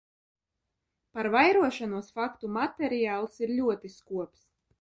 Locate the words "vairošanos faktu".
1.35-2.51